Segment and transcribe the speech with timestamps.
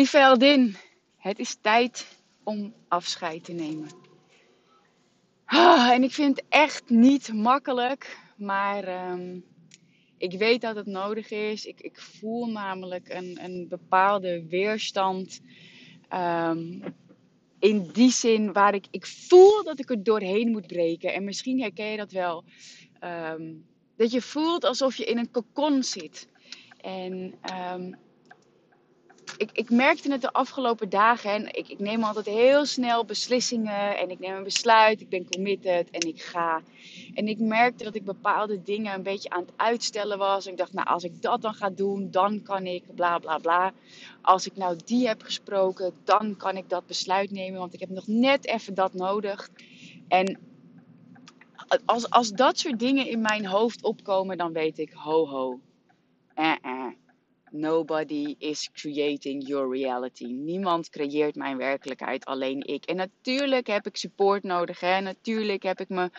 [0.00, 0.72] Lieve
[1.16, 3.88] het is tijd om afscheid te nemen.
[5.44, 9.40] Ah, en ik vind het echt niet makkelijk, maar ehm,
[10.18, 11.64] ik weet dat het nodig is.
[11.64, 15.40] Ik, ik voel namelijk een, een bepaalde weerstand.
[16.08, 16.80] ehm,
[17.58, 21.14] in die zin waar ik, ik voel dat ik er doorheen moet breken.
[21.14, 22.44] En misschien herken je dat wel.
[23.00, 23.52] ehm,
[23.96, 26.28] dat je voelt alsof je in een kokon zit.
[26.80, 27.92] En ehm,
[29.40, 31.30] ik, ik merkte het de afgelopen dagen.
[31.30, 33.98] En ik, ik neem altijd heel snel beslissingen.
[33.98, 35.00] En ik neem een besluit.
[35.00, 36.62] Ik ben committed en ik ga.
[37.14, 40.46] En ik merkte dat ik bepaalde dingen een beetje aan het uitstellen was.
[40.46, 43.72] Ik dacht, nou, als ik dat dan ga doen, dan kan ik bla bla bla.
[44.22, 47.58] Als ik nou die heb gesproken, dan kan ik dat besluit nemen.
[47.58, 49.50] Want ik heb nog net even dat nodig.
[50.08, 50.38] En
[51.84, 55.60] als, als dat soort dingen in mijn hoofd opkomen, dan weet ik, ho ho.
[57.52, 60.24] Nobody is creating your reality.
[60.24, 62.84] Niemand creëert mijn werkelijkheid, alleen ik.
[62.84, 64.80] En natuurlijk heb ik support nodig.
[64.80, 65.00] Hè?
[65.00, 66.12] Natuurlijk heb ik mijn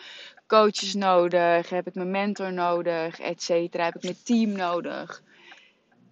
[0.46, 1.70] coaches nodig.
[1.70, 3.84] Heb ik mijn mentor nodig, et cetera.
[3.84, 5.22] Heb ik mijn team nodig.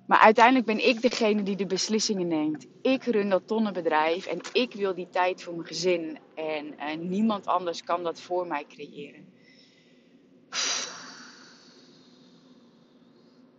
[0.07, 2.67] Maar uiteindelijk ben ik degene die de beslissingen neemt.
[2.83, 6.19] Ik run dat tonnenbedrijf en ik wil die tijd voor mijn gezin.
[6.35, 9.29] En eh, niemand anders kan dat voor mij creëren.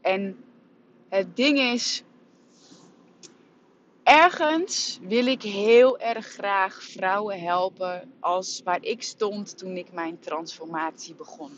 [0.01, 0.43] En
[1.11, 2.03] het ding is,
[4.03, 10.19] ergens wil ik heel erg graag vrouwen helpen als waar ik stond toen ik mijn
[10.19, 11.51] transformatie begon.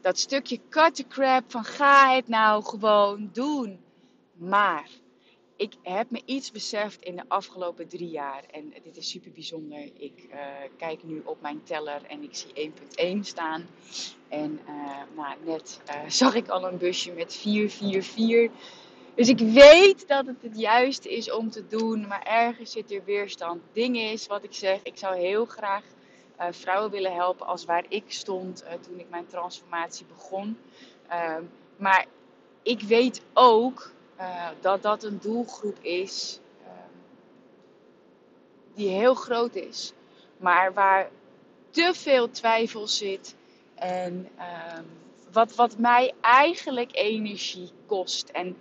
[0.00, 3.80] Dat stukje cut the crap van ga het nou gewoon doen.
[4.34, 4.88] Maar
[5.56, 8.44] ik heb me iets beseft in de afgelopen drie jaar.
[8.50, 9.90] En dit is super bijzonder.
[9.98, 10.38] Ik eh,
[10.76, 12.72] kijk nu op mijn teller en ik zie
[13.16, 13.66] 1.1 staan.
[14.28, 18.82] En eh, nou, net eh, zag ik al een busje met 444.
[19.14, 23.04] Dus ik weet dat het het juiste is om te doen, maar ergens zit er
[23.04, 23.62] weerstand.
[23.72, 25.82] Ding is, wat ik zeg, ik zou heel graag
[26.36, 30.58] eh, vrouwen willen helpen als waar ik stond eh, toen ik mijn transformatie begon.
[31.08, 31.42] Ehm,
[31.76, 32.06] maar
[32.62, 36.96] ik weet ook eh, dat dat een doelgroep is ehm,
[38.74, 39.92] die heel groot is,
[40.36, 41.10] maar waar
[41.70, 43.34] te veel twijfel zit
[43.74, 44.84] en ehm,
[45.32, 48.28] wat, wat mij eigenlijk energie kost.
[48.28, 48.56] En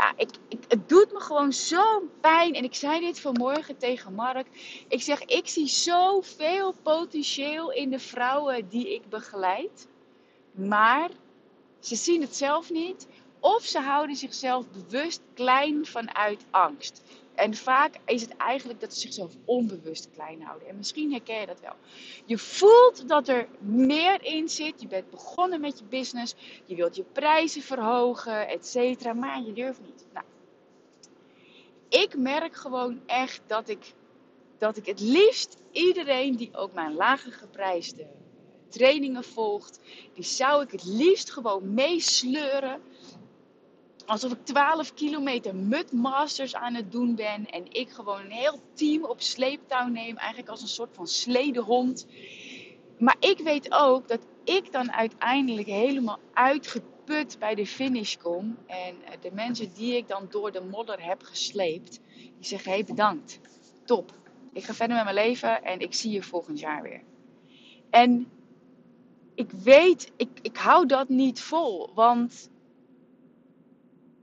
[0.00, 2.54] ja, ik, ik, het doet me gewoon zo pijn.
[2.54, 4.46] En ik zei dit vanmorgen tegen Mark.
[4.88, 9.88] Ik zeg, ik zie zoveel potentieel in de vrouwen die ik begeleid.
[10.52, 11.10] Maar
[11.80, 13.06] ze zien het zelf niet.
[13.40, 17.02] Of ze houden zichzelf bewust klein vanuit angst.
[17.40, 20.68] En vaak is het eigenlijk dat ze zichzelf onbewust klein houden.
[20.68, 21.74] En misschien herken je dat wel.
[22.24, 24.80] Je voelt dat er meer in zit.
[24.80, 26.34] Je bent begonnen met je business.
[26.64, 29.12] Je wilt je prijzen verhogen, et cetera.
[29.12, 30.06] Maar je durft niet.
[30.12, 30.24] Nou,
[31.88, 33.94] ik merk gewoon echt dat ik,
[34.58, 38.06] dat ik het liefst iedereen die ook mijn lager geprijsde
[38.68, 39.80] trainingen volgt,
[40.14, 42.80] die zou ik het liefst gewoon meesleuren
[44.10, 47.50] alsof ik 12 kilometer mudmasters aan het doen ben.
[47.50, 50.16] En ik gewoon een heel team op sleeptouw neem.
[50.16, 52.06] Eigenlijk als een soort van sledehond.
[52.98, 58.56] Maar ik weet ook dat ik dan uiteindelijk helemaal uitgeput bij de finish kom.
[58.66, 62.00] En eh, de mensen die ik dan door de modder heb gesleept.
[62.14, 63.40] Die zeggen, hé hey, bedankt.
[63.84, 64.12] Top.
[64.52, 67.02] Ik ga verder met mijn leven en ik zie je volgend jaar weer.
[67.90, 68.30] En
[69.34, 71.90] ik weet, ik, ik hou dat niet vol.
[71.94, 72.50] Want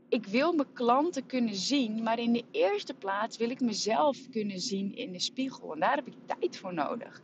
[0.10, 4.60] ik wil mijn klanten kunnen zien, maar in de eerste plaats wil ik mezelf kunnen
[4.60, 5.74] zien in de spiegel.
[5.74, 7.22] En daar heb ik tijd voor nodig.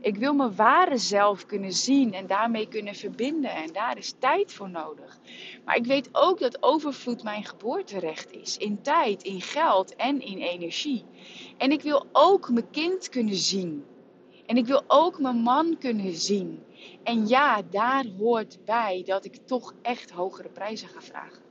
[0.00, 3.50] Ik wil mijn ware zelf kunnen zien en daarmee kunnen verbinden.
[3.50, 5.18] En daar is tijd voor nodig.
[5.64, 8.56] Maar ik weet ook dat overvloed mijn geboorterecht is.
[8.56, 11.04] In tijd, in geld en in energie.
[11.56, 13.84] En ik wil ook mijn kind kunnen zien.
[14.46, 16.62] En ik wil ook mijn man kunnen zien.
[17.02, 21.49] En ja, daar hoort bij dat ik toch echt hogere prijzen ga vragen.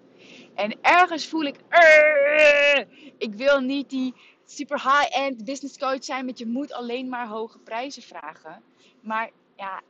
[0.59, 4.13] En ergens voel ik, "Arr, ik wil niet die
[4.45, 8.63] super high-end business coach zijn met je moet alleen maar hoge prijzen vragen.
[9.01, 9.81] Maar ja,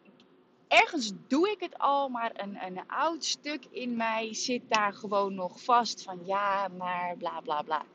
[0.68, 5.33] ergens doe ik het al, maar een, een oud stuk in mij zit daar gewoon
[5.36, 7.86] nog vast van ja, maar bla bla bla.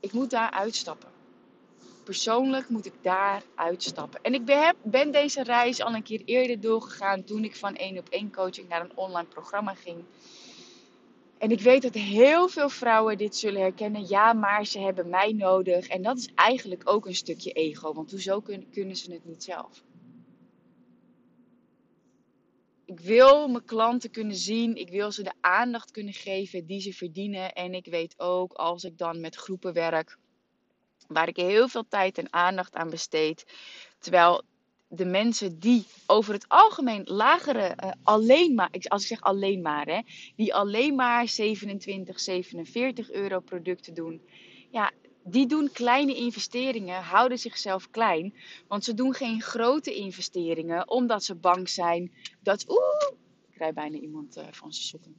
[0.00, 1.10] Ik moet daar uitstappen.
[2.04, 4.22] Persoonlijk moet ik daar uitstappen.
[4.22, 7.98] En ik ben, ben deze reis al een keer eerder doorgegaan toen ik van één
[7.98, 10.04] op één coaching naar een online programma ging.
[11.40, 14.08] En ik weet dat heel veel vrouwen dit zullen herkennen.
[14.08, 15.88] Ja, maar ze hebben mij nodig.
[15.88, 17.92] En dat is eigenlijk ook een stukje ego.
[17.92, 19.84] Want hoezo kunnen, ze het niet zelf?
[22.84, 24.76] Ik wil mijn klanten kunnen zien.
[24.76, 27.52] Ik wil ze de aandacht kunnen geven die ze verdienen.
[27.52, 30.16] En ik weet ook als ik dan met groepen werk,
[31.06, 33.46] waar ik heel veel tijd en aandacht aan besteed.
[33.98, 34.42] Terwijl
[34.92, 39.86] de mensen die over het algemeen lagere, uh, alleen maar, als ik zeg alleen maar,
[39.86, 40.00] hè,
[40.36, 44.22] die alleen maar 27, 47 euro producten doen.
[44.70, 44.92] Ja,
[45.24, 48.34] die doen kleine investeringen, houden zichzelf klein.
[48.68, 52.12] Want ze doen geen grote investeringen, omdat ze bang zijn
[52.42, 52.64] dat.
[52.68, 55.16] Oeh, ik krijg bijna iemand uh, van zijn sokken.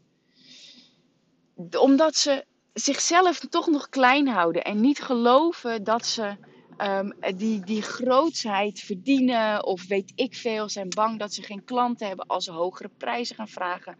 [1.79, 6.35] Omdat ze zichzelf toch nog klein houden en niet geloven dat ze
[6.81, 10.69] um, die, die grootsheid verdienen of weet ik veel.
[10.69, 13.97] Zijn bang dat ze geen klanten hebben als ze hogere prijzen gaan vragen.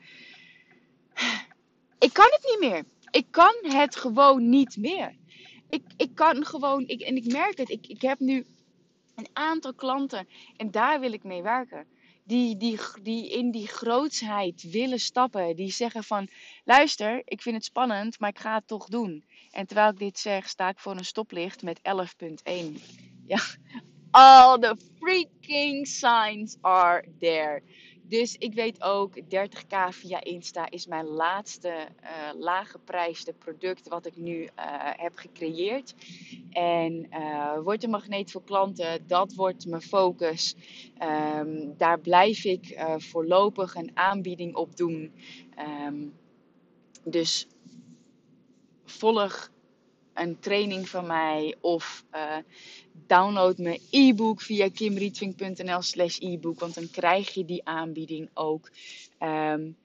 [2.00, 2.84] Ik kan het niet meer.
[3.12, 5.16] Ik kan het gewoon niet meer.
[5.70, 8.46] Ik, ik kan gewoon, ik, en ik merk het, ik, ik heb nu
[9.16, 11.86] een aantal klanten en daar wil ik mee werken.
[12.24, 15.56] Die, die, die in die grootsheid willen stappen.
[15.56, 16.28] Die zeggen van,
[16.66, 19.24] luister, ik vind het spannend, maar ik ga het toch doen.
[19.52, 21.84] En terwijl ik dit zeg, sta ik voor een stoplicht met 11.1.
[23.26, 23.40] Ja,
[24.12, 27.62] all the freaking signs are there.
[28.12, 34.06] Dus ik weet ook, 30k via Insta is mijn laatste uh, lage prijsde product wat
[34.06, 34.50] ik nu uh,
[34.92, 35.96] heb gecreëerd.
[36.50, 40.56] En uh, wordt een magneet voor klanten, dat wordt mijn focus.
[41.38, 45.14] Um, daar blijf ik voorlopig een aanbieding op doen.
[45.88, 46.14] Um,
[47.04, 47.48] dus
[48.86, 49.51] volg
[50.14, 52.38] een training van mij of uh,
[53.08, 58.70] download mijn e-book via kimrietvink.nl slash e-book, want dan krijg je die aanbieding ook.
[59.20, 59.76] Um,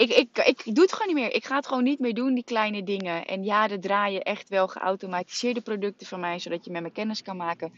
[0.00, 1.34] ik, ik, ik doe het gewoon niet meer.
[1.34, 3.26] Ik ga het gewoon niet meer doen, die kleine dingen.
[3.26, 7.22] En ja, er draaien echt wel geautomatiseerde producten van mij, zodat je met me kennis
[7.22, 7.72] kan maken.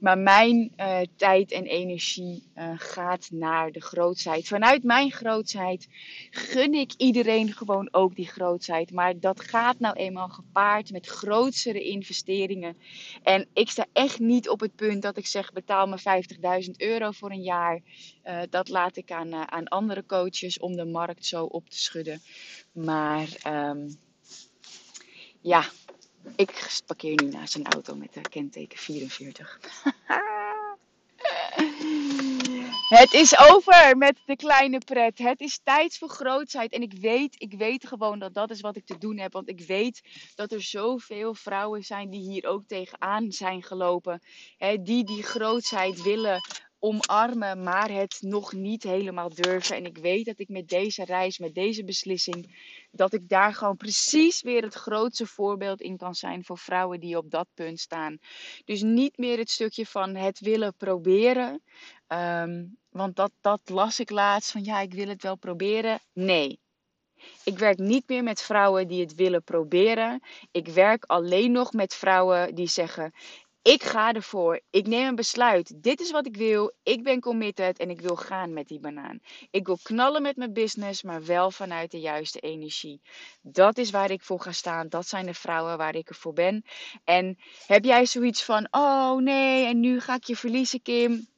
[0.00, 4.46] Maar mijn uh, tijd en energie uh, gaat naar de grootsheid.
[4.46, 5.88] Vanuit mijn grootsheid
[6.30, 8.92] gun ik iedereen gewoon ook die grootsheid.
[8.92, 12.76] Maar dat gaat nou eenmaal gepaard met grotere investeringen.
[13.22, 15.98] En ik sta echt niet op het punt dat ik zeg: betaal me
[16.64, 17.80] 50.000 euro voor een jaar.
[18.24, 21.78] Uh, dat laat ik aan, aan andere coaches om de markt zo op op te
[21.78, 22.22] schudden.
[22.72, 23.98] Maar um,
[25.40, 25.64] ja,
[26.36, 29.58] ik parkeer nu naast een auto met de kenteken 44.
[32.90, 35.18] Het is over met de kleine pret.
[35.18, 36.72] Het is tijd voor grootsheid.
[36.72, 39.32] En ik weet, ik weet gewoon dat dat is wat ik te doen heb.
[39.32, 40.00] Want ik weet
[40.34, 44.22] dat er zoveel vrouwen zijn die hier ook tegenaan zijn gelopen.
[44.56, 46.40] Hè, die die grootsheid willen
[46.80, 49.76] omarmen, maar het nog niet helemaal durven.
[49.76, 52.56] En ik weet dat ik met deze reis, met deze beslissing,
[52.90, 57.16] dat ik daar gewoon precies weer het grootste voorbeeld in kan zijn voor vrouwen die
[57.16, 58.18] op dat punt staan.
[58.64, 61.62] Dus niet meer het stukje van het willen proberen.
[62.08, 66.00] Um, want dat, dat las ik laatst van ja, ik wil het wel proberen.
[66.12, 66.60] Nee.
[67.44, 70.22] Ik werk niet meer met vrouwen die het willen proberen.
[70.50, 73.12] Ik werk alleen nog met vrouwen die zeggen:
[73.62, 74.60] ik ga ervoor.
[74.70, 75.82] Ik neem een besluit.
[75.82, 76.72] Dit is wat ik wil.
[76.82, 79.20] Ik ben committed en ik wil gaan met die banaan.
[79.50, 83.00] Ik wil knallen met mijn business, maar wel vanuit de juiste energie.
[83.42, 84.88] Dat is waar ik voor ga staan.
[84.88, 86.64] Dat zijn de vrouwen waar ik ervoor ben.
[87.04, 91.29] En heb jij zoiets van: oh nee, en nu ga ik je verliezen, Kim?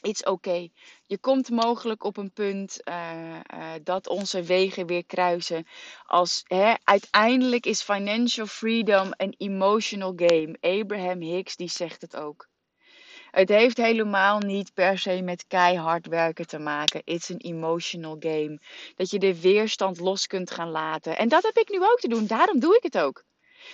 [0.00, 0.72] It's okay.
[1.06, 5.66] Je komt mogelijk op een punt uh, uh, dat onze wegen weer kruisen.
[6.06, 10.56] Als, hè, uiteindelijk is financial freedom een emotional game.
[10.60, 12.48] Abraham Hicks die zegt het ook.
[13.30, 17.02] Het heeft helemaal niet per se met keihard werken te maken.
[17.04, 18.60] It's een emotional game.
[18.96, 21.18] Dat je de weerstand los kunt gaan laten.
[21.18, 22.26] En dat heb ik nu ook te doen.
[22.26, 23.24] Daarom doe ik het ook.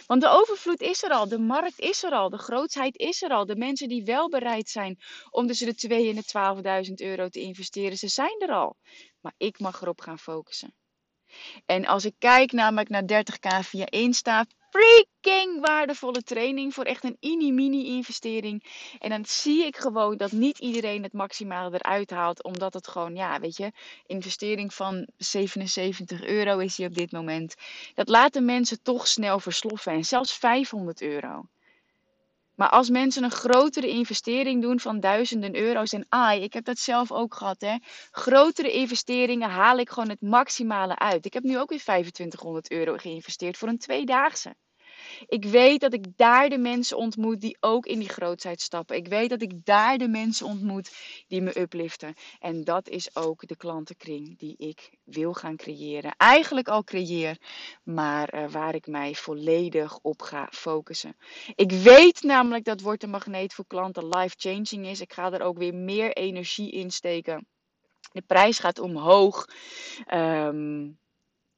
[0.06, 3.30] Want de overvloed is er al, de markt is er al, de grootsheid is er
[3.30, 3.46] al.
[3.46, 4.98] De mensen die wel bereid zijn
[5.30, 8.76] om tussen de 2 en de 12.000 euro te investeren, ze zijn er al.
[9.20, 10.74] Maar ik mag erop gaan focussen.
[11.66, 17.16] En als ik kijk namelijk naar 30k via Insta, freaking waardevolle training voor echt een
[17.20, 18.64] mini-mini investering.
[18.98, 23.14] En dan zie ik gewoon dat niet iedereen het maximaal eruit haalt, omdat het gewoon,
[23.14, 23.72] ja, weet je,
[24.06, 27.54] investering van 77 euro is die op dit moment.
[27.94, 31.44] Dat laten mensen toch snel versloffen en zelfs 500 euro.
[32.54, 36.78] Maar als mensen een grotere investering doen van duizenden euro's, en ai, ik heb dat
[36.78, 37.76] zelf ook gehad, hè.
[38.10, 41.26] Grotere investeringen haal ik gewoon het maximale uit.
[41.26, 44.54] Ik heb nu ook weer 2500 euro geïnvesteerd voor een tweedaagse.
[45.26, 48.96] Ik weet dat ik daar de mensen ontmoet die ook in die grootheid stappen.
[48.96, 50.90] Ik weet dat ik daar de mensen ontmoet
[51.28, 52.14] die me upliften.
[52.40, 56.14] En dat is ook de klantenkring die ik wil gaan creëren.
[56.16, 57.38] Eigenlijk al creëer,
[57.82, 61.16] maar uh, waar ik mij volledig op ga focussen.
[61.54, 65.00] Ik weet namelijk dat wordt een magneet voor klanten life-changing is.
[65.00, 67.46] Ik ga er ook weer meer energie in steken.
[68.12, 69.48] De prijs gaat omhoog.
[70.14, 70.98] Um,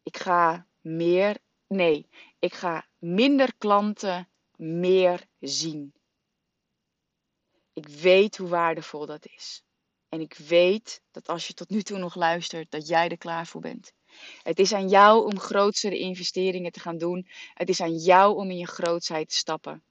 [0.02, 1.37] ik ga meer.
[1.67, 5.93] Nee, ik ga minder klanten meer zien.
[7.73, 9.62] Ik weet hoe waardevol dat is.
[10.09, 13.47] En ik weet dat als je tot nu toe nog luistert, dat jij er klaar
[13.47, 13.93] voor bent.
[14.43, 17.28] Het is aan jou om grotere investeringen te gaan doen.
[17.55, 19.83] Het is aan jou om in je grootsheid te stappen.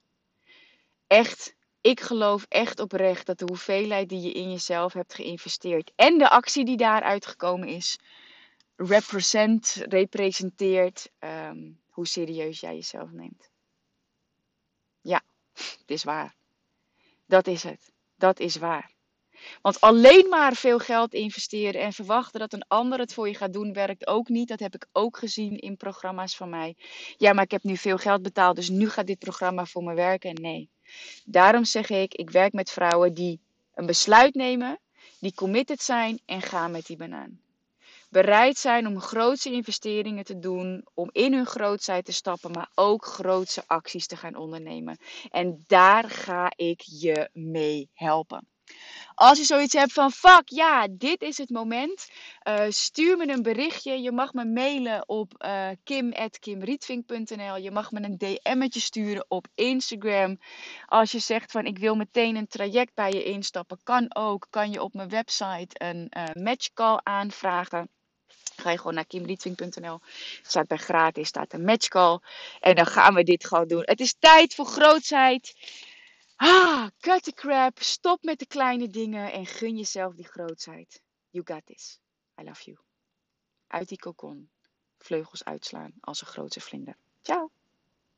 [1.08, 6.18] Echt, ik geloof echt oprecht dat de hoeveelheid die je in jezelf hebt geïnvesteerd en
[6.18, 7.98] de actie die daaruit gekomen is,
[8.78, 13.50] represent, representeert um, hoe serieus jij jezelf neemt.
[15.02, 15.22] Ja,
[15.54, 16.36] het is waar.
[17.26, 17.92] Dat is het.
[18.16, 18.96] Dat is waar.
[19.62, 23.54] Want alleen maar veel geld investeren en verwachten dat een ander het voor je gaat
[23.54, 24.48] doen, werkt ook niet.
[24.48, 26.76] Dat heb ik ook gezien in programma's van mij.
[27.18, 29.94] Ja, maar ik heb nu veel geld betaald, dus nu gaat dit programma voor me
[29.94, 30.34] werken.
[30.34, 30.70] Nee.
[31.26, 33.40] Daarom zeg ik, ik werk met vrouwen die
[33.74, 34.80] een besluit nemen,
[35.20, 37.46] die committed zijn en gaan met die banaan
[38.10, 43.06] bereid zijn om grootse investeringen te doen, om in hun grootheid te stappen, maar ook
[43.06, 44.98] grootse acties te gaan ondernemen.
[45.30, 48.48] En daar ga ik je mee helpen.
[49.16, 52.10] Als je zoiets hebt van fuck, ja, dit is het moment.
[52.48, 54.02] Uh, stuur me een berichtje.
[54.02, 55.70] Je mag me mailen op uh.
[55.86, 60.40] Je mag me een DM'tje sturen op Instagram.
[60.86, 64.48] Als je zegt van ik wil meteen een traject bij je instappen, kan ook.
[64.50, 67.90] Kan je op mijn website een uh, matchcall aanvragen.
[68.58, 70.00] Ga je gewoon naar kimrietvink.nl.
[70.42, 72.20] Staat bij gratis, staat een matchcall.
[72.60, 73.82] En dan gaan we dit gewoon doen.
[73.86, 75.56] Het is tijd voor grootsheid.
[76.36, 77.82] Ah, cut the crap.
[77.82, 81.02] Stop met de kleine dingen en gun jezelf die grootsheid.
[81.30, 82.00] You got this.
[82.42, 82.78] I love you.
[83.68, 84.50] Uit die kokon.
[84.98, 86.98] Vleugels uitslaan als een grote vlinder.